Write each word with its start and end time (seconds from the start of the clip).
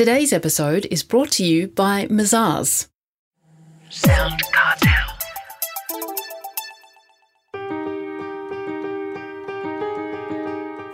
Today's 0.00 0.32
episode 0.32 0.86
is 0.90 1.02
brought 1.02 1.30
to 1.32 1.44
you 1.44 1.68
by 1.68 2.06
Mazars. 2.06 2.88
Sound 3.90 4.40
Cartel. 4.50 5.18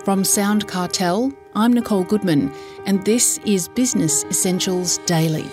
From 0.04 0.24
Sound 0.24 0.66
Cartel, 0.66 1.32
I'm 1.54 1.72
Nicole 1.72 2.02
Goodman, 2.02 2.52
and 2.84 3.04
this 3.04 3.38
is 3.46 3.68
Business 3.68 4.24
Essentials 4.24 4.98
Daily. 5.06 5.46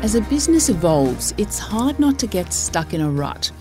As 0.00 0.14
a 0.14 0.22
business 0.30 0.70
evolves, 0.70 1.34
it's 1.36 1.58
hard 1.58 1.98
not 1.98 2.18
to 2.20 2.26
get 2.26 2.54
stuck 2.54 2.94
in 2.94 3.02
a 3.02 3.10
rut. 3.10 3.52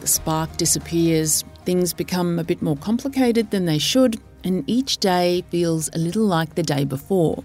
The 0.00 0.06
spark 0.06 0.56
disappears, 0.56 1.44
things 1.66 1.92
become 1.92 2.38
a 2.38 2.44
bit 2.44 2.62
more 2.62 2.76
complicated 2.76 3.50
than 3.50 3.66
they 3.66 3.78
should, 3.78 4.18
and 4.42 4.64
each 4.66 4.98
day 4.98 5.44
feels 5.50 5.90
a 5.92 5.98
little 5.98 6.24
like 6.24 6.54
the 6.54 6.62
day 6.62 6.84
before. 6.84 7.44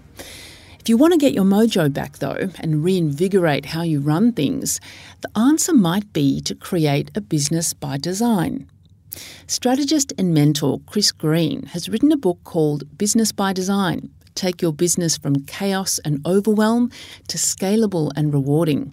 If 0.80 0.88
you 0.88 0.96
want 0.96 1.12
to 1.12 1.18
get 1.18 1.34
your 1.34 1.44
mojo 1.44 1.92
back, 1.92 2.18
though, 2.18 2.48
and 2.58 2.82
reinvigorate 2.82 3.66
how 3.66 3.82
you 3.82 4.00
run 4.00 4.32
things, 4.32 4.80
the 5.20 5.30
answer 5.38 5.74
might 5.74 6.12
be 6.12 6.40
to 6.40 6.54
create 6.54 7.10
a 7.14 7.20
business 7.20 7.74
by 7.74 7.98
design. 7.98 8.66
Strategist 9.46 10.12
and 10.16 10.32
mentor 10.32 10.80
Chris 10.86 11.12
Green 11.12 11.64
has 11.66 11.88
written 11.88 12.10
a 12.10 12.16
book 12.16 12.38
called 12.44 12.96
Business 12.96 13.30
by 13.30 13.52
Design 13.52 14.10
take 14.34 14.62
your 14.62 14.72
business 14.72 15.16
from 15.16 15.44
chaos 15.44 16.00
and 16.04 16.24
overwhelm 16.26 16.90
to 17.28 17.38
scalable 17.38 18.10
and 18.16 18.32
rewarding. 18.32 18.92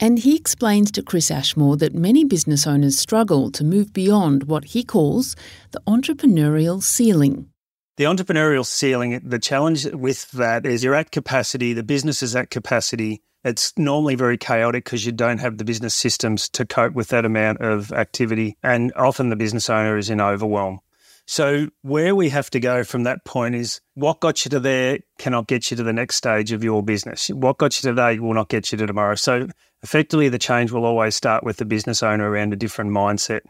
And 0.00 0.20
he 0.20 0.36
explains 0.36 0.92
to 0.92 1.02
Chris 1.02 1.30
Ashmore 1.30 1.76
that 1.78 1.94
many 1.94 2.24
business 2.24 2.66
owners 2.66 2.98
struggle 2.98 3.50
to 3.50 3.64
move 3.64 3.92
beyond 3.92 4.44
what 4.44 4.66
he 4.66 4.84
calls 4.84 5.34
the 5.72 5.80
entrepreneurial 5.88 6.82
ceiling. 6.82 7.48
The 7.96 8.04
entrepreneurial 8.04 8.64
ceiling, 8.64 9.20
the 9.24 9.40
challenge 9.40 9.84
with 9.86 10.30
that 10.30 10.64
is 10.64 10.84
you're 10.84 10.94
at 10.94 11.10
capacity, 11.10 11.72
the 11.72 11.82
business 11.82 12.22
is 12.22 12.36
at 12.36 12.48
capacity. 12.48 13.22
It's 13.42 13.76
normally 13.76 14.14
very 14.14 14.38
chaotic 14.38 14.84
because 14.84 15.04
you 15.04 15.10
don't 15.10 15.38
have 15.38 15.58
the 15.58 15.64
business 15.64 15.96
systems 15.96 16.48
to 16.50 16.64
cope 16.64 16.92
with 16.92 17.08
that 17.08 17.24
amount 17.24 17.60
of 17.60 17.92
activity. 17.92 18.56
And 18.62 18.92
often 18.94 19.30
the 19.30 19.36
business 19.36 19.68
owner 19.68 19.96
is 19.96 20.10
in 20.10 20.20
overwhelm. 20.20 20.78
So, 21.30 21.68
where 21.82 22.14
we 22.14 22.30
have 22.30 22.48
to 22.50 22.58
go 22.58 22.84
from 22.84 23.02
that 23.02 23.22
point 23.26 23.54
is 23.54 23.82
what 23.92 24.18
got 24.18 24.46
you 24.46 24.48
to 24.48 24.60
there 24.60 25.00
cannot 25.18 25.46
get 25.46 25.70
you 25.70 25.76
to 25.76 25.82
the 25.82 25.92
next 25.92 26.16
stage 26.16 26.52
of 26.52 26.64
your 26.64 26.82
business. 26.82 27.28
What 27.28 27.58
got 27.58 27.76
you 27.76 27.90
today 27.90 28.18
will 28.18 28.32
not 28.32 28.48
get 28.48 28.72
you 28.72 28.78
to 28.78 28.86
tomorrow. 28.86 29.14
So, 29.14 29.46
effectively, 29.82 30.30
the 30.30 30.38
change 30.38 30.72
will 30.72 30.86
always 30.86 31.14
start 31.14 31.44
with 31.44 31.58
the 31.58 31.66
business 31.66 32.02
owner 32.02 32.30
around 32.30 32.54
a 32.54 32.56
different 32.56 32.92
mindset. 32.92 33.40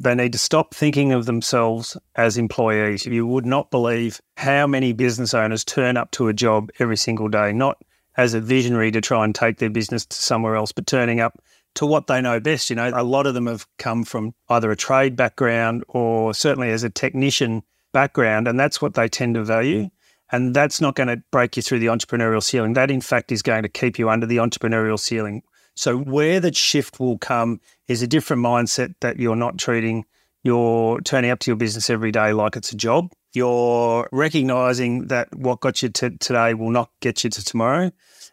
They 0.00 0.14
need 0.14 0.32
to 0.32 0.38
stop 0.38 0.74
thinking 0.74 1.12
of 1.12 1.26
themselves 1.26 1.94
as 2.14 2.38
employees. 2.38 3.04
You 3.04 3.26
would 3.26 3.44
not 3.44 3.70
believe 3.70 4.18
how 4.38 4.66
many 4.66 4.94
business 4.94 5.34
owners 5.34 5.62
turn 5.62 5.98
up 5.98 6.12
to 6.12 6.28
a 6.28 6.32
job 6.32 6.70
every 6.78 6.96
single 6.96 7.28
day, 7.28 7.52
not 7.52 7.76
as 8.16 8.32
a 8.32 8.40
visionary 8.40 8.90
to 8.92 9.02
try 9.02 9.26
and 9.26 9.34
take 9.34 9.58
their 9.58 9.68
business 9.68 10.06
to 10.06 10.16
somewhere 10.16 10.56
else, 10.56 10.72
but 10.72 10.86
turning 10.86 11.20
up 11.20 11.38
to 11.76 11.86
what 11.86 12.06
they 12.06 12.20
know 12.20 12.40
best. 12.40 12.68
You 12.68 12.76
know, 12.76 12.90
a 12.92 13.04
lot 13.04 13.26
of 13.26 13.34
them 13.34 13.46
have 13.46 13.66
come 13.78 14.04
from 14.04 14.34
either 14.48 14.70
a 14.70 14.76
trade 14.76 15.16
background 15.16 15.84
or 15.88 16.34
certainly 16.34 16.70
as 16.70 16.82
a 16.82 16.90
technician 16.90 17.62
background, 17.92 18.48
and 18.48 18.58
that's 18.58 18.82
what 18.82 18.94
they 18.94 19.08
tend 19.08 19.36
to 19.36 19.44
value. 19.44 19.88
And 20.32 20.56
that's 20.56 20.80
not 20.80 20.96
going 20.96 21.08
to 21.08 21.22
break 21.30 21.56
you 21.56 21.62
through 21.62 21.78
the 21.78 21.86
entrepreneurial 21.86 22.42
ceiling. 22.42 22.72
That, 22.72 22.90
in 22.90 23.00
fact, 23.00 23.30
is 23.30 23.42
going 23.42 23.62
to 23.62 23.68
keep 23.68 23.98
you 23.98 24.10
under 24.10 24.26
the 24.26 24.38
entrepreneurial 24.38 24.98
ceiling. 24.98 25.42
So, 25.76 25.98
where 25.98 26.40
the 26.40 26.52
shift 26.52 26.98
will 26.98 27.18
come 27.18 27.60
is 27.86 28.02
a 28.02 28.06
different 28.08 28.42
mindset 28.42 28.94
that 29.00 29.18
you're 29.18 29.36
not 29.36 29.58
treating, 29.58 30.04
you're 30.42 31.00
turning 31.02 31.30
up 31.30 31.38
to 31.40 31.50
your 31.50 31.56
business 31.56 31.90
every 31.90 32.10
day 32.10 32.32
like 32.32 32.56
it's 32.56 32.72
a 32.72 32.76
job. 32.76 33.12
You're 33.34 34.08
recognizing 34.10 35.08
that 35.08 35.28
what 35.36 35.60
got 35.60 35.82
you 35.82 35.90
to 35.90 36.10
today 36.10 36.54
will 36.54 36.70
not 36.70 36.90
get 37.00 37.22
you 37.22 37.30
to 37.30 37.44
tomorrow. 37.44 37.92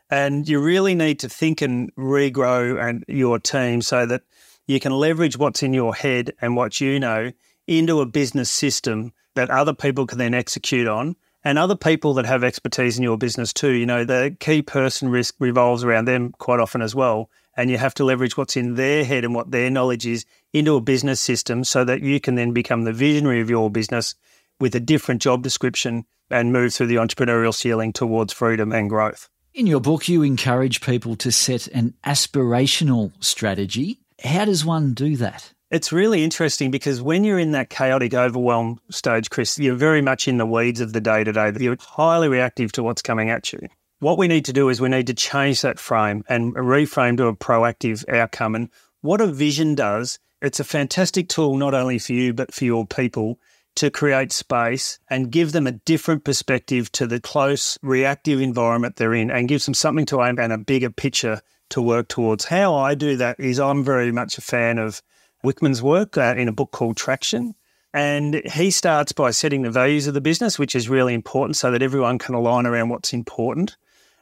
And 0.09 0.47
you 0.47 0.59
really 0.59 0.95
need 0.95 1.19
to 1.19 1.29
think 1.29 1.61
and 1.61 1.93
regrow 1.95 2.81
and 2.81 3.03
your 3.07 3.39
team 3.39 3.81
so 3.81 4.05
that 4.05 4.23
you 4.67 4.79
can 4.79 4.91
leverage 4.91 5.37
what's 5.37 5.63
in 5.63 5.73
your 5.73 5.95
head 5.95 6.33
and 6.41 6.55
what 6.55 6.79
you 6.79 6.99
know 6.99 7.31
into 7.67 8.01
a 8.01 8.05
business 8.05 8.51
system 8.51 9.13
that 9.35 9.49
other 9.49 9.73
people 9.73 10.05
can 10.05 10.17
then 10.17 10.33
execute 10.33 10.87
on 10.87 11.15
and 11.43 11.57
other 11.57 11.75
people 11.75 12.13
that 12.13 12.25
have 12.25 12.43
expertise 12.43 12.97
in 12.97 13.03
your 13.03 13.17
business 13.17 13.51
too. 13.51 13.71
You 13.71 13.85
know, 13.85 14.05
the 14.05 14.35
key 14.39 14.61
person 14.61 15.09
risk 15.09 15.35
revolves 15.39 15.83
around 15.83 16.05
them 16.05 16.31
quite 16.37 16.59
often 16.59 16.81
as 16.81 16.95
well. 16.95 17.29
And 17.55 17.69
you 17.69 17.77
have 17.77 17.93
to 17.95 18.03
leverage 18.03 18.35
what's 18.35 18.57
in 18.57 18.75
their 18.75 19.03
head 19.03 19.23
and 19.23 19.35
what 19.35 19.51
their 19.51 19.69
knowledge 19.69 20.07
is 20.07 20.25
into 20.53 20.75
a 20.75 20.81
business 20.81 21.21
system 21.21 21.63
so 21.63 21.83
that 21.83 22.01
you 22.01 22.19
can 22.19 22.35
then 22.35 22.51
become 22.51 22.83
the 22.83 22.93
visionary 22.93 23.41
of 23.41 23.49
your 23.49 23.69
business 23.69 24.15
with 24.59 24.73
a 24.75 24.79
different 24.79 25.21
job 25.21 25.43
description 25.43 26.05
and 26.31 26.53
move 26.53 26.73
through 26.73 26.87
the 26.87 26.95
entrepreneurial 26.95 27.53
ceiling 27.53 27.93
towards 27.93 28.33
freedom 28.33 28.71
and 28.71 28.89
growth. 28.89 29.29
In 29.55 29.67
your 29.67 29.81
book, 29.81 30.09
you 30.09 30.23
encourage 30.23 30.81
people 30.81 31.15
to 31.17 31.31
set 31.31 31.67
an 31.67 31.93
aspirational 32.03 33.11
strategy. 33.19 33.99
How 34.23 34.45
does 34.45 34.65
one 34.65 34.95
do 34.95 35.15
that? 35.17 35.53
It's 35.69 35.91
really 35.91 36.23
interesting 36.23 36.71
because 36.71 37.03
when 37.03 37.23
you're 37.23 37.37
in 37.37 37.51
that 37.51 37.69
chaotic 37.69 38.15
overwhelm 38.15 38.79
stage, 38.89 39.29
Chris, 39.29 39.59
you're 39.59 39.75
very 39.75 40.01
much 40.01 40.27
in 40.27 40.37
the 40.37 40.47
weeds 40.47 40.81
of 40.81 40.93
the 40.93 41.01
day 41.01 41.23
to 41.23 41.31
day. 41.31 41.51
You're 41.59 41.77
highly 41.79 42.29
reactive 42.29 42.71
to 42.71 42.83
what's 42.83 43.03
coming 43.03 43.29
at 43.29 43.53
you. 43.53 43.59
What 43.99 44.17
we 44.17 44.27
need 44.27 44.45
to 44.45 44.53
do 44.53 44.69
is 44.69 44.81
we 44.81 44.89
need 44.89 45.05
to 45.05 45.13
change 45.13 45.61
that 45.61 45.77
frame 45.77 46.23
and 46.27 46.55
reframe 46.55 47.17
to 47.17 47.27
a 47.27 47.35
proactive 47.35 48.09
outcome. 48.09 48.55
And 48.55 48.69
what 49.01 49.21
a 49.21 49.27
vision 49.27 49.75
does, 49.75 50.17
it's 50.41 50.59
a 50.59 50.63
fantastic 50.63 51.29
tool 51.29 51.57
not 51.57 51.75
only 51.75 51.99
for 51.99 52.13
you, 52.13 52.33
but 52.33 52.51
for 52.51 52.65
your 52.65 52.87
people 52.87 53.37
to 53.75 53.89
create 53.89 54.31
space 54.31 54.99
and 55.09 55.31
give 55.31 55.51
them 55.51 55.67
a 55.67 55.71
different 55.71 56.23
perspective 56.23 56.91
to 56.93 57.07
the 57.07 57.19
close 57.19 57.77
reactive 57.81 58.39
environment 58.39 58.95
they're 58.95 59.13
in 59.13 59.31
and 59.31 59.47
gives 59.47 59.65
them 59.65 59.73
something 59.73 60.05
to 60.05 60.21
aim 60.21 60.39
and 60.39 60.53
a 60.53 60.57
bigger 60.57 60.89
picture 60.89 61.41
to 61.69 61.81
work 61.81 62.07
towards. 62.07 62.45
How 62.45 62.75
I 62.75 62.95
do 62.95 63.17
that 63.17 63.39
is 63.39 63.59
I'm 63.59 63.83
very 63.83 64.11
much 64.11 64.37
a 64.37 64.41
fan 64.41 64.77
of 64.77 65.01
Wickman's 65.43 65.81
work 65.81 66.17
uh, 66.17 66.35
in 66.37 66.47
a 66.47 66.53
book 66.53 66.71
called 66.71 66.97
Traction. 66.97 67.55
And 67.93 68.41
he 68.51 68.71
starts 68.71 69.11
by 69.11 69.31
setting 69.31 69.61
the 69.61 69.69
values 69.69 70.07
of 70.07 70.13
the 70.13 70.21
business, 70.21 70.57
which 70.57 70.75
is 70.75 70.89
really 70.89 71.13
important 71.13 71.57
so 71.57 71.69
that 71.69 71.83
everyone 71.83 72.17
can 72.17 72.33
align 72.33 72.65
around 72.65 72.89
what's 72.89 73.13
important, 73.13 73.77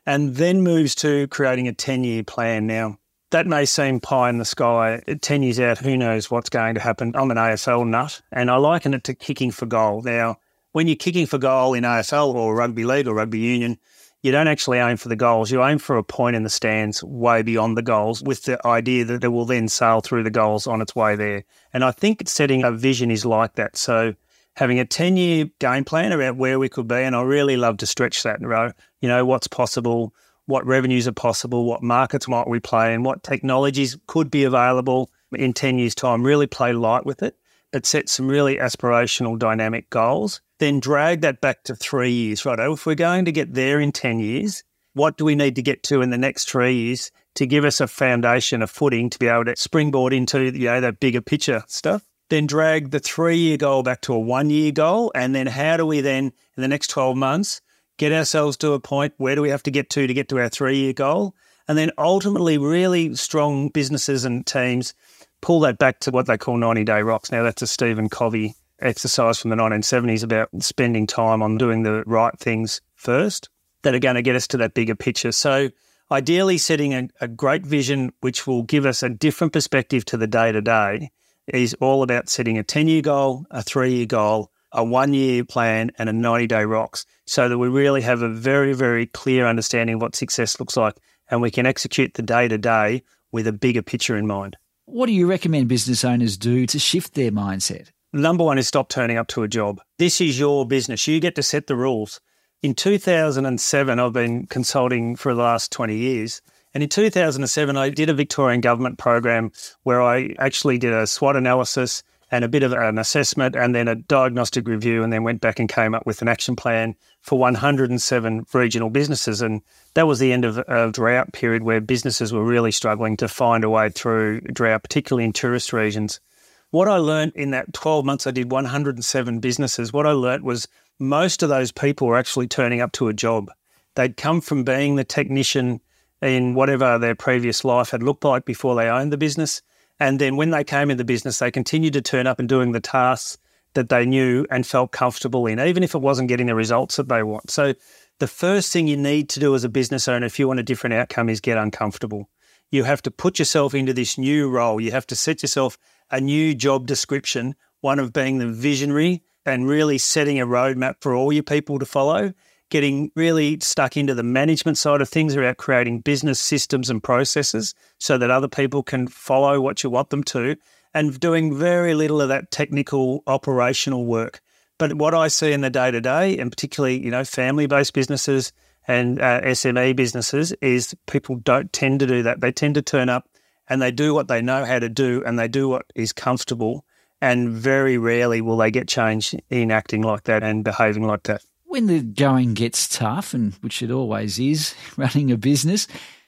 and 0.05 0.35
then 0.35 0.61
moves 0.61 0.93
to 0.95 1.27
creating 1.27 1.69
a 1.69 1.73
10 1.73 2.03
year 2.03 2.23
plan. 2.23 2.67
Now, 2.67 2.97
that 3.31 3.47
may 3.47 3.65
seem 3.65 3.99
pie 3.99 4.29
in 4.29 4.37
the 4.37 4.45
sky. 4.45 5.01
10 5.21 5.43
years 5.43 5.59
out, 5.59 5.79
who 5.79 5.97
knows 5.97 6.29
what's 6.29 6.49
going 6.49 6.75
to 6.75 6.81
happen? 6.81 7.13
I'm 7.15 7.31
an 7.31 7.37
AFL 7.37 7.87
nut 7.87 8.21
and 8.31 8.51
I 8.51 8.57
liken 8.57 8.93
it 8.93 9.03
to 9.05 9.13
kicking 9.13 9.51
for 9.51 9.65
goal. 9.65 10.01
Now, 10.01 10.37
when 10.73 10.87
you're 10.87 10.95
kicking 10.95 11.25
for 11.25 11.37
goal 11.37 11.73
in 11.73 11.83
AFL 11.83 12.33
or 12.33 12.55
rugby 12.55 12.85
league 12.85 13.07
or 13.07 13.15
rugby 13.15 13.39
union, 13.39 13.77
you 14.21 14.31
don't 14.31 14.47
actually 14.47 14.77
aim 14.77 14.97
for 14.97 15.09
the 15.09 15.15
goals. 15.15 15.49
You 15.49 15.63
aim 15.63 15.79
for 15.79 15.97
a 15.97 16.03
point 16.03 16.35
in 16.35 16.43
the 16.43 16.49
stands 16.49 17.03
way 17.03 17.41
beyond 17.41 17.75
the 17.75 17.81
goals 17.81 18.21
with 18.21 18.43
the 18.43 18.65
idea 18.67 19.03
that 19.05 19.23
it 19.23 19.29
will 19.29 19.45
then 19.45 19.67
sail 19.67 20.01
through 20.01 20.23
the 20.23 20.29
goals 20.29 20.67
on 20.67 20.81
its 20.81 20.95
way 20.95 21.15
there. 21.15 21.43
And 21.73 21.83
I 21.83 21.91
think 21.91 22.27
setting 22.29 22.63
a 22.63 22.71
vision 22.71 23.09
is 23.09 23.25
like 23.25 23.55
that. 23.55 23.77
So 23.77 24.13
having 24.55 24.79
a 24.79 24.85
10 24.85 25.17
year 25.17 25.49
game 25.59 25.85
plan 25.85 26.11
about 26.11 26.35
where 26.35 26.59
we 26.59 26.69
could 26.69 26.87
be, 26.87 26.95
and 26.95 27.15
I 27.15 27.21
really 27.23 27.57
love 27.57 27.77
to 27.77 27.87
stretch 27.87 28.23
that, 28.23 28.41
row. 28.41 28.71
you 28.99 29.09
know, 29.09 29.25
what's 29.25 29.47
possible, 29.47 30.13
what 30.51 30.65
revenues 30.65 31.07
are 31.07 31.13
possible, 31.13 31.65
what 31.65 31.81
markets 31.81 32.27
might 32.27 32.47
we 32.47 32.59
play 32.59 32.93
in, 32.93 33.03
what 33.03 33.23
technologies 33.23 33.97
could 34.07 34.29
be 34.29 34.43
available 34.43 35.09
in 35.33 35.53
10 35.53 35.79
years' 35.79 35.95
time. 35.95 36.23
Really 36.23 36.47
play 36.47 36.73
light 36.73 37.05
with 37.05 37.23
it, 37.23 37.35
but 37.71 37.85
set 37.85 38.09
some 38.09 38.27
really 38.27 38.57
aspirational, 38.57 39.39
dynamic 39.39 39.89
goals. 39.89 40.41
Then 40.59 40.79
drag 40.79 41.21
that 41.21 41.41
back 41.41 41.63
to 41.63 41.75
three 41.75 42.11
years, 42.11 42.45
right? 42.45 42.59
If 42.59 42.85
we're 42.85 42.95
going 42.95 43.25
to 43.25 43.31
get 43.31 43.53
there 43.53 43.79
in 43.79 43.91
10 43.91 44.19
years, 44.19 44.63
what 44.93 45.17
do 45.17 45.25
we 45.25 45.35
need 45.35 45.55
to 45.55 45.61
get 45.61 45.83
to 45.83 46.01
in 46.01 46.09
the 46.09 46.17
next 46.17 46.49
three 46.49 46.75
years 46.75 47.11
to 47.35 47.45
give 47.45 47.63
us 47.63 47.79
a 47.79 47.87
foundation, 47.87 48.61
a 48.61 48.67
footing 48.67 49.09
to 49.09 49.17
be 49.17 49.27
able 49.27 49.45
to 49.45 49.55
springboard 49.55 50.13
into 50.13 50.51
you 50.51 50.65
know, 50.65 50.81
that 50.81 50.99
bigger 50.99 51.21
picture 51.21 51.63
stuff? 51.67 52.05
Then 52.29 52.45
drag 52.45 52.91
the 52.91 52.99
three 52.99 53.37
year 53.37 53.57
goal 53.57 53.83
back 53.83 54.01
to 54.01 54.13
a 54.13 54.19
one 54.19 54.49
year 54.49 54.71
goal. 54.71 55.11
And 55.15 55.33
then 55.33 55.47
how 55.47 55.77
do 55.77 55.85
we 55.85 56.01
then, 56.01 56.25
in 56.25 56.61
the 56.61 56.67
next 56.67 56.87
12 56.87 57.17
months, 57.17 57.61
get 58.01 58.11
ourselves 58.11 58.57
to 58.57 58.73
a 58.73 58.79
point 58.79 59.13
where 59.17 59.35
do 59.35 59.43
we 59.43 59.49
have 59.49 59.61
to 59.61 59.69
get 59.69 59.91
to 59.91 60.07
to 60.07 60.13
get 60.13 60.27
to 60.27 60.39
our 60.39 60.49
three 60.49 60.75
year 60.79 60.91
goal? 60.91 61.35
And 61.67 61.77
then 61.77 61.91
ultimately, 61.99 62.57
really 62.57 63.13
strong 63.13 63.69
businesses 63.69 64.25
and 64.25 64.43
teams 64.43 64.95
pull 65.41 65.59
that 65.59 65.77
back 65.77 65.99
to 65.99 66.11
what 66.11 66.25
they 66.25 66.35
call 66.35 66.57
90 66.57 66.83
day 66.83 67.03
rocks. 67.03 67.31
Now, 67.31 67.43
that's 67.43 67.61
a 67.61 67.67
Stephen 67.67 68.09
Covey 68.09 68.55
exercise 68.79 69.37
from 69.37 69.51
the 69.51 69.55
1970s 69.55 70.23
about 70.23 70.49
spending 70.61 71.05
time 71.05 71.43
on 71.43 71.59
doing 71.59 71.83
the 71.83 72.03
right 72.07 72.37
things 72.39 72.81
first 72.95 73.49
that 73.83 73.93
are 73.93 73.99
going 73.99 74.15
to 74.15 74.23
get 74.23 74.35
us 74.35 74.47
to 74.47 74.57
that 74.57 74.73
bigger 74.73 74.95
picture. 74.95 75.31
So, 75.31 75.69
ideally, 76.09 76.57
setting 76.57 76.95
a, 76.95 77.07
a 77.21 77.27
great 77.27 77.63
vision 77.63 78.13
which 78.21 78.47
will 78.47 78.63
give 78.63 78.87
us 78.87 79.03
a 79.03 79.09
different 79.09 79.53
perspective 79.53 80.05
to 80.05 80.17
the 80.17 80.25
day 80.25 80.51
to 80.51 80.61
day 80.61 81.11
is 81.45 81.75
all 81.75 82.01
about 82.01 82.29
setting 82.29 82.57
a 82.57 82.63
10 82.63 82.87
year 82.87 83.03
goal, 83.03 83.45
a 83.51 83.61
three 83.61 83.93
year 83.93 84.07
goal, 84.07 84.51
a 84.71 84.83
one 84.83 85.13
year 85.13 85.43
plan 85.43 85.91
and 85.97 86.09
a 86.09 86.13
90 86.13 86.47
day 86.47 86.63
rocks 86.63 87.05
so 87.25 87.49
that 87.49 87.57
we 87.57 87.67
really 87.67 88.01
have 88.01 88.21
a 88.21 88.29
very, 88.29 88.73
very 88.73 89.05
clear 89.05 89.47
understanding 89.47 89.95
of 89.95 90.01
what 90.01 90.15
success 90.15 90.59
looks 90.59 90.77
like 90.77 90.95
and 91.29 91.41
we 91.41 91.51
can 91.51 91.65
execute 91.65 92.13
the 92.13 92.21
day 92.21 92.47
to 92.47 92.57
day 92.57 93.03
with 93.31 93.47
a 93.47 93.53
bigger 93.53 93.81
picture 93.81 94.17
in 94.17 94.27
mind. 94.27 94.57
What 94.85 95.05
do 95.05 95.13
you 95.13 95.27
recommend 95.27 95.69
business 95.69 96.03
owners 96.03 96.37
do 96.37 96.65
to 96.67 96.79
shift 96.79 97.13
their 97.13 97.31
mindset? 97.31 97.89
Number 98.13 98.43
one 98.43 98.57
is 98.57 98.67
stop 98.67 98.89
turning 98.89 99.17
up 99.17 99.27
to 99.27 99.43
a 99.43 99.47
job. 99.47 99.79
This 99.97 100.19
is 100.19 100.37
your 100.37 100.67
business. 100.67 101.07
You 101.07 101.21
get 101.21 101.35
to 101.35 101.43
set 101.43 101.67
the 101.67 101.77
rules. 101.77 102.19
In 102.61 102.75
2007, 102.75 103.99
I've 103.99 104.13
been 104.13 104.45
consulting 104.47 105.15
for 105.15 105.33
the 105.33 105.41
last 105.41 105.71
20 105.71 105.95
years. 105.95 106.41
And 106.73 106.83
in 106.83 106.89
2007, 106.89 107.77
I 107.77 107.89
did 107.89 108.09
a 108.09 108.13
Victorian 108.13 108.59
government 108.61 108.97
program 108.97 109.51
where 109.83 110.01
I 110.01 110.35
actually 110.37 110.77
did 110.77 110.93
a 110.93 111.07
SWOT 111.07 111.37
analysis 111.37 112.03
and 112.31 112.45
a 112.45 112.49
bit 112.49 112.63
of 112.63 112.71
an 112.71 112.97
assessment 112.97 113.55
and 113.55 113.75
then 113.75 113.89
a 113.89 113.95
diagnostic 113.95 114.67
review 114.67 115.03
and 115.03 115.11
then 115.11 115.23
went 115.23 115.41
back 115.41 115.59
and 115.59 115.67
came 115.67 115.93
up 115.93 116.05
with 116.05 116.21
an 116.21 116.29
action 116.29 116.55
plan 116.55 116.95
for 117.21 117.37
107 117.37 118.45
regional 118.53 118.89
businesses. 118.89 119.41
And 119.41 119.61
that 119.95 120.07
was 120.07 120.19
the 120.19 120.31
end 120.31 120.45
of 120.45 120.57
a 120.57 120.91
drought 120.91 121.33
period 121.33 121.63
where 121.63 121.81
businesses 121.81 122.31
were 122.31 122.43
really 122.43 122.71
struggling 122.71 123.17
to 123.17 123.27
find 123.27 123.65
a 123.65 123.69
way 123.69 123.89
through 123.89 124.41
drought, 124.41 124.83
particularly 124.83 125.25
in 125.25 125.33
tourist 125.33 125.73
regions. 125.73 126.21
What 126.69 126.87
I 126.87 126.97
learned 126.97 127.33
in 127.35 127.51
that 127.51 127.73
12 127.73 128.05
months, 128.05 128.25
I 128.25 128.31
did 128.31 128.49
107 128.49 129.39
businesses. 129.39 129.91
What 129.91 130.07
I 130.07 130.11
learned 130.11 130.45
was 130.45 130.69
most 130.99 131.43
of 131.43 131.49
those 131.49 131.73
people 131.73 132.07
were 132.07 132.17
actually 132.17 132.47
turning 132.47 132.79
up 132.79 132.93
to 132.93 133.09
a 133.09 133.13
job. 133.13 133.51
They'd 133.95 134.15
come 134.15 134.39
from 134.39 134.63
being 134.63 134.95
the 134.95 135.03
technician 135.03 135.81
in 136.21 136.53
whatever 136.53 136.97
their 136.97 137.15
previous 137.15 137.65
life 137.65 137.89
had 137.89 138.03
looked 138.03 138.23
like 138.23 138.45
before 138.45 138.75
they 138.75 138.87
owned 138.87 139.11
the 139.11 139.17
business. 139.17 139.61
And 140.01 140.17
then 140.17 140.35
when 140.35 140.49
they 140.49 140.63
came 140.63 140.89
in 140.89 140.97
the 140.97 141.05
business, 141.05 141.37
they 141.37 141.51
continued 141.51 141.93
to 141.93 142.01
turn 142.01 142.25
up 142.25 142.39
and 142.39 142.49
doing 142.49 142.71
the 142.71 142.79
tasks 142.79 143.37
that 143.75 143.89
they 143.89 144.03
knew 144.03 144.47
and 144.49 144.65
felt 144.65 144.91
comfortable 144.91 145.45
in, 145.45 145.59
even 145.59 145.83
if 145.83 145.93
it 145.93 146.01
wasn't 146.01 146.27
getting 146.27 146.47
the 146.47 146.55
results 146.55 146.95
that 146.95 147.07
they 147.07 147.21
want. 147.21 147.51
So 147.51 147.75
the 148.17 148.25
first 148.25 148.73
thing 148.73 148.87
you 148.87 148.97
need 148.97 149.29
to 149.29 149.39
do 149.39 149.53
as 149.53 149.63
a 149.63 149.69
business 149.69 150.07
owner, 150.07 150.25
if 150.25 150.39
you 150.39 150.47
want 150.47 150.59
a 150.59 150.63
different 150.63 150.95
outcome, 150.95 151.29
is 151.29 151.39
get 151.39 151.59
uncomfortable. 151.59 152.27
You 152.71 152.83
have 152.83 153.03
to 153.03 153.11
put 153.11 153.37
yourself 153.37 153.75
into 153.75 153.93
this 153.93 154.17
new 154.17 154.49
role. 154.49 154.81
You 154.81 154.89
have 154.89 155.05
to 155.05 155.15
set 155.15 155.43
yourself 155.43 155.77
a 156.09 156.19
new 156.19 156.55
job 156.55 156.87
description, 156.87 157.53
one 157.81 157.99
of 157.99 158.11
being 158.11 158.39
the 158.39 158.47
visionary 158.47 159.21
and 159.45 159.67
really 159.67 159.99
setting 159.99 160.39
a 160.39 160.47
roadmap 160.47 160.95
for 160.99 161.13
all 161.13 161.31
your 161.31 161.43
people 161.43 161.77
to 161.77 161.85
follow 161.85 162.33
getting 162.71 163.11
really 163.15 163.59
stuck 163.61 163.95
into 163.95 164.15
the 164.15 164.23
management 164.23 164.77
side 164.77 165.01
of 165.01 165.09
things 165.09 165.35
about 165.35 165.57
creating 165.57 165.99
business 165.99 166.39
systems 166.39 166.89
and 166.89 167.03
processes 167.03 167.75
so 167.99 168.17
that 168.17 168.31
other 168.31 168.47
people 168.47 168.81
can 168.81 169.07
follow 169.07 169.61
what 169.61 169.83
you 169.83 169.89
want 169.91 170.09
them 170.09 170.23
to 170.23 170.55
and 170.93 171.19
doing 171.19 171.55
very 171.55 171.93
little 171.93 172.21
of 172.21 172.29
that 172.29 172.49
technical 172.49 173.21
operational 173.27 174.05
work. 174.05 174.41
But 174.79 174.95
what 174.95 175.13
I 175.13 175.27
see 175.27 175.51
in 175.51 175.61
the 175.61 175.69
day 175.69 175.91
to 175.91 176.01
day, 176.01 176.37
and 176.37 176.51
particularly, 176.51 177.03
you 177.03 177.11
know, 177.11 177.23
family 177.23 177.67
based 177.67 177.93
businesses 177.93 178.51
and 178.87 179.21
uh, 179.21 179.41
SME 179.41 179.95
businesses, 179.95 180.53
is 180.53 180.95
people 181.05 181.35
don't 181.35 181.71
tend 181.71 181.99
to 181.99 182.07
do 182.07 182.23
that. 182.23 182.41
They 182.41 182.51
tend 182.51 182.75
to 182.75 182.81
turn 182.81 183.09
up 183.09 183.29
and 183.69 183.81
they 183.81 183.91
do 183.91 184.13
what 184.13 184.27
they 184.27 184.41
know 184.41 184.65
how 184.65 184.79
to 184.79 184.89
do 184.89 185.23
and 185.25 185.37
they 185.37 185.47
do 185.47 185.69
what 185.69 185.85
is 185.93 186.13
comfortable. 186.13 186.85
And 187.21 187.49
very 187.49 187.99
rarely 187.99 188.41
will 188.41 188.57
they 188.57 188.71
get 188.71 188.87
change 188.87 189.35
in 189.51 189.69
acting 189.69 190.01
like 190.01 190.23
that 190.23 190.41
and 190.41 190.63
behaving 190.63 191.05
like 191.05 191.23
that 191.23 191.43
when 191.71 191.87
the 191.87 192.01
going 192.01 192.53
gets 192.53 192.87
tough, 192.89 193.33
and 193.33 193.53
which 193.61 193.81
it 193.81 193.91
always 193.91 194.37
is 194.39 194.75
running 194.97 195.31
a 195.31 195.37
business, 195.37 195.87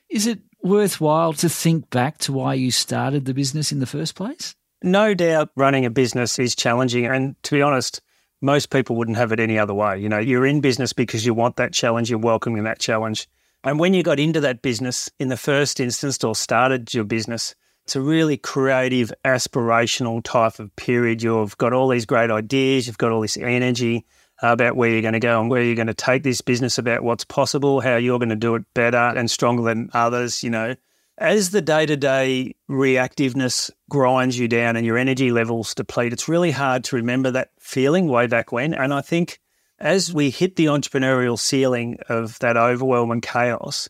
is 0.09 0.25
it 0.25 0.39
worthwhile 0.63 1.33
to 1.33 1.49
think 1.49 1.89
back 1.89 2.17
to 2.19 2.31
why 2.31 2.53
you 2.53 2.71
started 2.71 3.25
the 3.25 3.33
business 3.33 3.71
in 3.71 3.79
the 3.79 3.85
first 3.85 4.15
place? 4.15 4.55
No 4.81 5.13
doubt 5.13 5.49
running 5.57 5.85
a 5.85 5.89
business 5.89 6.39
is 6.39 6.55
challenging. 6.55 7.05
And 7.05 7.35
to 7.43 7.55
be 7.55 7.61
honest, 7.61 8.01
most 8.41 8.69
people 8.69 8.95
wouldn't 8.95 9.17
have 9.17 9.33
it 9.33 9.39
any 9.41 9.59
other 9.59 9.73
way. 9.73 9.99
You 9.99 10.07
know, 10.07 10.17
you're 10.17 10.45
in 10.45 10.61
business 10.61 10.93
because 10.93 11.25
you 11.25 11.33
want 11.33 11.57
that 11.57 11.73
challenge, 11.73 12.09
you're 12.09 12.19
welcoming 12.19 12.63
that 12.63 12.79
challenge. 12.79 13.27
And 13.65 13.79
when 13.79 13.93
you 13.93 14.01
got 14.01 14.19
into 14.19 14.39
that 14.41 14.61
business 14.61 15.09
in 15.19 15.27
the 15.27 15.37
first 15.37 15.79
instance 15.79 16.23
or 16.23 16.35
started 16.35 16.93
your 16.93 17.05
business, 17.05 17.53
it's 17.83 17.97
a 17.97 18.01
really 18.01 18.37
creative, 18.37 19.11
aspirational 19.25 20.23
type 20.23 20.59
of 20.59 20.73
period. 20.77 21.21
You've 21.21 21.57
got 21.57 21.73
all 21.73 21.89
these 21.89 22.05
great 22.05 22.31
ideas, 22.31 22.87
you've 22.87 22.97
got 22.97 23.11
all 23.11 23.21
this 23.21 23.37
energy, 23.37 24.05
about 24.43 24.75
where 24.75 24.89
you're 24.89 25.01
going 25.01 25.13
to 25.13 25.19
go 25.19 25.39
and 25.39 25.49
where 25.49 25.63
you're 25.63 25.75
going 25.75 25.87
to 25.87 25.93
take 25.93 26.23
this 26.23 26.41
business, 26.41 26.77
about 26.77 27.01
what's 27.01 27.23
possible, 27.23 27.79
how 27.79 27.95
you're 27.95 28.19
going 28.19 28.29
to 28.29 28.35
do 28.35 28.55
it 28.55 28.63
better 28.73 28.97
and 28.97 29.31
stronger 29.31 29.63
than 29.63 29.89
others, 29.93 30.43
you 30.43 30.49
know. 30.49 30.75
As 31.17 31.51
the 31.51 31.61
day 31.61 31.85
to 31.85 31.95
day 31.95 32.55
reactiveness 32.69 33.71
grinds 33.89 34.37
you 34.37 34.47
down 34.47 34.75
and 34.75 34.85
your 34.85 34.97
energy 34.97 35.31
levels 35.31 35.73
deplete, 35.73 36.11
it's 36.11 36.27
really 36.27 36.51
hard 36.51 36.83
to 36.85 36.95
remember 36.95 37.31
that 37.31 37.51
feeling 37.59 38.07
way 38.07 38.27
back 38.27 38.51
when. 38.51 38.73
And 38.73 38.93
I 38.93 39.01
think 39.01 39.39
as 39.79 40.13
we 40.13 40.29
hit 40.29 40.55
the 40.55 40.65
entrepreneurial 40.65 41.39
ceiling 41.39 41.99
of 42.09 42.39
that 42.39 42.57
overwhelm 42.57 43.11
and 43.11 43.21
chaos, 43.21 43.89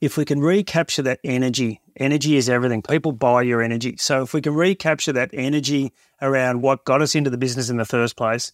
if 0.00 0.16
we 0.16 0.24
can 0.24 0.40
recapture 0.40 1.02
that 1.02 1.20
energy, 1.22 1.80
energy 1.96 2.36
is 2.36 2.48
everything. 2.48 2.82
People 2.82 3.12
buy 3.12 3.42
your 3.42 3.62
energy. 3.62 3.96
So 3.98 4.22
if 4.22 4.34
we 4.34 4.40
can 4.40 4.54
recapture 4.54 5.12
that 5.12 5.30
energy 5.32 5.92
around 6.20 6.62
what 6.62 6.84
got 6.84 7.02
us 7.02 7.14
into 7.14 7.30
the 7.30 7.38
business 7.38 7.70
in 7.70 7.76
the 7.76 7.84
first 7.84 8.16
place, 8.16 8.52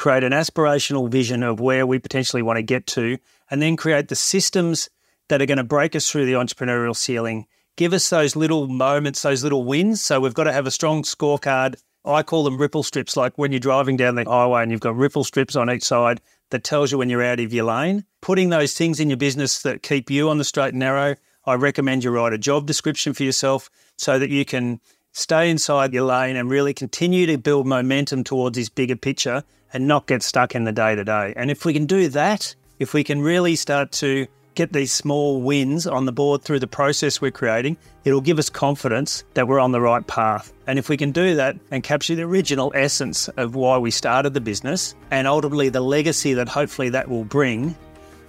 create 0.00 0.24
an 0.24 0.32
aspirational 0.32 1.10
vision 1.10 1.42
of 1.42 1.60
where 1.60 1.86
we 1.86 1.98
potentially 1.98 2.40
want 2.40 2.56
to 2.56 2.62
get 2.62 2.86
to, 2.86 3.18
and 3.50 3.60
then 3.60 3.76
create 3.76 4.08
the 4.08 4.16
systems 4.16 4.88
that 5.28 5.42
are 5.42 5.46
going 5.46 5.58
to 5.58 5.62
break 5.62 5.94
us 5.94 6.10
through 6.10 6.24
the 6.24 6.32
entrepreneurial 6.32 6.96
ceiling. 6.96 7.46
Give 7.76 7.92
us 7.92 8.08
those 8.08 8.34
little 8.34 8.66
moments, 8.66 9.20
those 9.20 9.44
little 9.44 9.62
wins. 9.62 10.00
So 10.00 10.18
we've 10.18 10.32
got 10.32 10.44
to 10.44 10.54
have 10.54 10.66
a 10.66 10.70
strong 10.70 11.02
scorecard. 11.02 11.76
I 12.02 12.22
call 12.22 12.44
them 12.44 12.56
ripple 12.56 12.82
strips, 12.82 13.14
like 13.14 13.36
when 13.36 13.52
you're 13.52 13.60
driving 13.60 13.98
down 13.98 14.14
the 14.14 14.24
highway 14.24 14.62
and 14.62 14.72
you've 14.72 14.80
got 14.80 14.96
ripple 14.96 15.22
strips 15.22 15.54
on 15.54 15.70
each 15.70 15.84
side 15.84 16.22
that 16.48 16.64
tells 16.64 16.90
you 16.90 16.96
when 16.96 17.10
you're 17.10 17.22
out 17.22 17.38
of 17.38 17.52
your 17.52 17.66
lane. 17.66 18.06
Putting 18.22 18.48
those 18.48 18.72
things 18.72 19.00
in 19.00 19.10
your 19.10 19.18
business 19.18 19.60
that 19.62 19.82
keep 19.82 20.10
you 20.10 20.30
on 20.30 20.38
the 20.38 20.44
straight 20.44 20.70
and 20.70 20.78
narrow, 20.78 21.16
I 21.44 21.54
recommend 21.54 22.04
you 22.04 22.10
write 22.10 22.32
a 22.32 22.38
job 22.38 22.66
description 22.66 23.12
for 23.12 23.24
yourself 23.24 23.68
so 23.98 24.18
that 24.18 24.30
you 24.30 24.46
can 24.46 24.80
stay 25.12 25.50
inside 25.50 25.92
your 25.92 26.04
lane 26.04 26.36
and 26.36 26.48
really 26.48 26.72
continue 26.72 27.26
to 27.26 27.36
build 27.36 27.66
momentum 27.66 28.24
towards 28.24 28.56
this 28.56 28.70
bigger 28.70 28.96
picture 28.96 29.44
and 29.72 29.86
not 29.86 30.06
get 30.06 30.22
stuck 30.22 30.54
in 30.54 30.64
the 30.64 30.72
day 30.72 30.94
to 30.94 31.04
day. 31.04 31.32
And 31.36 31.50
if 31.50 31.64
we 31.64 31.72
can 31.72 31.86
do 31.86 32.08
that, 32.08 32.54
if 32.78 32.94
we 32.94 33.04
can 33.04 33.22
really 33.22 33.56
start 33.56 33.92
to 33.92 34.26
get 34.54 34.72
these 34.72 34.92
small 34.92 35.40
wins 35.40 35.86
on 35.86 36.04
the 36.06 36.12
board 36.12 36.42
through 36.42 36.58
the 36.58 36.66
process 36.66 37.20
we're 37.20 37.30
creating, 37.30 37.76
it'll 38.04 38.20
give 38.20 38.38
us 38.38 38.50
confidence 38.50 39.24
that 39.34 39.46
we're 39.46 39.60
on 39.60 39.72
the 39.72 39.80
right 39.80 40.06
path. 40.06 40.52
And 40.66 40.78
if 40.78 40.88
we 40.88 40.96
can 40.96 41.12
do 41.12 41.36
that 41.36 41.56
and 41.70 41.82
capture 41.82 42.14
the 42.14 42.22
original 42.22 42.72
essence 42.74 43.28
of 43.36 43.54
why 43.54 43.78
we 43.78 43.90
started 43.90 44.34
the 44.34 44.40
business 44.40 44.94
and 45.10 45.26
ultimately 45.26 45.68
the 45.68 45.80
legacy 45.80 46.34
that 46.34 46.48
hopefully 46.48 46.88
that 46.90 47.08
will 47.08 47.24
bring, 47.24 47.76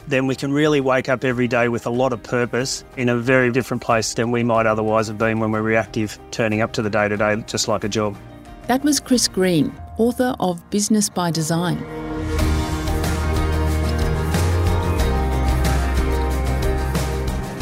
then 0.07 0.27
we 0.27 0.35
can 0.35 0.51
really 0.51 0.81
wake 0.81 1.09
up 1.09 1.23
every 1.23 1.47
day 1.47 1.67
with 1.67 1.85
a 1.85 1.89
lot 1.89 2.13
of 2.13 2.21
purpose 2.23 2.83
in 2.97 3.09
a 3.09 3.17
very 3.17 3.51
different 3.51 3.83
place 3.83 4.13
than 4.13 4.31
we 4.31 4.43
might 4.43 4.65
otherwise 4.65 5.07
have 5.07 5.17
been 5.17 5.39
when 5.39 5.51
we're 5.51 5.61
reactive, 5.61 6.17
turning 6.31 6.61
up 6.61 6.73
to 6.73 6.81
the 6.81 6.89
day 6.89 7.07
to 7.07 7.17
day 7.17 7.43
just 7.47 7.67
like 7.67 7.83
a 7.83 7.89
job. 7.89 8.15
That 8.67 8.83
was 8.83 8.99
Chris 8.99 9.27
Green, 9.27 9.73
author 10.01 10.35
of 10.39 10.67
Business 10.71 11.09
by 11.09 11.29
Design. 11.29 11.77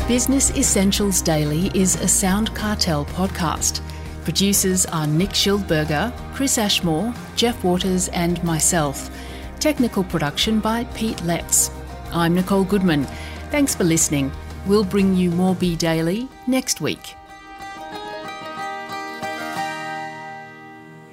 Business 0.07 0.49
Essentials 0.51 1.21
Daily 1.21 1.69
is 1.73 1.95
a 1.95 2.07
Sound 2.07 2.55
Cartel 2.55 3.03
podcast. 3.07 3.81
Producers 4.23 4.85
are 4.85 5.05
Nick 5.05 5.31
Schildberger, 5.31 6.13
Chris 6.33 6.57
Ashmore, 6.57 7.13
Jeff 7.35 7.61
Waters, 7.61 8.07
and 8.09 8.41
myself. 8.45 9.09
Technical 9.59 10.05
production 10.05 10.61
by 10.61 10.85
Pete 10.95 11.21
Letts. 11.25 11.69
I'm 12.13 12.35
Nicole 12.35 12.63
Goodman. 12.63 13.03
Thanks 13.51 13.75
for 13.75 13.83
listening. 13.83 14.31
We'll 14.65 14.85
bring 14.85 15.13
you 15.13 15.29
more 15.31 15.55
Be 15.55 15.75
Daily 15.75 16.29
next 16.47 16.79
week. 16.79 17.15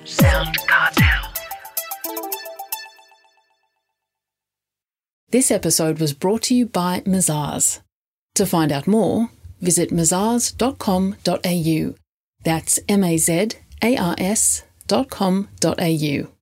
Sound 0.04 0.56
Cartel. 0.68 1.15
This 5.36 5.50
episode 5.50 5.98
was 5.98 6.14
brought 6.14 6.44
to 6.44 6.54
you 6.54 6.64
by 6.64 7.00
Mazars. 7.00 7.80
To 8.36 8.46
find 8.46 8.72
out 8.72 8.86
more, 8.86 9.28
visit 9.60 9.90
mazars.com.au. 9.90 11.94
That's 12.42 12.80
M 12.88 13.04
A 13.04 13.18
Z 13.18 13.48
A 13.82 13.96
R 13.98 14.14
S 14.16 14.62
dot 14.86 15.10
com 15.10 15.50
dot 15.60 15.78
au. 15.78 16.28